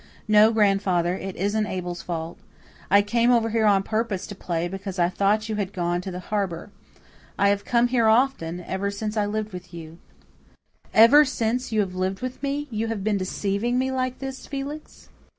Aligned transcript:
"No, 0.27 0.51
grandfather, 0.51 1.13
it 1.15 1.35
isn't 1.35 1.67
Abel's 1.67 2.01
fault. 2.01 2.39
I 2.89 3.03
came 3.03 3.29
over 3.29 3.51
here 3.51 3.67
on 3.67 3.83
purpose 3.83 4.25
to 4.25 4.33
play, 4.33 4.67
because 4.67 4.97
I 4.97 5.09
thought 5.09 5.47
you 5.47 5.57
had 5.57 5.73
gone 5.73 6.01
to 6.01 6.09
the 6.09 6.19
harbour. 6.33 6.71
I 7.37 7.49
have 7.49 7.65
come 7.65 7.89
here 7.89 8.07
often, 8.07 8.61
ever 8.61 8.89
since 8.89 9.15
I 9.15 9.21
have 9.29 9.31
lived 9.31 9.53
with 9.53 9.75
you." 9.75 9.99
"Ever 10.91 11.23
since 11.23 11.71
you 11.71 11.81
have 11.81 11.93
lived 11.93 12.21
with 12.23 12.41
me 12.41 12.67
you 12.71 12.87
have 12.87 13.03
been 13.03 13.19
deceiving 13.19 13.77
me 13.77 13.91
like 13.91 14.17
this, 14.17 14.47
Felix?" 14.47 15.09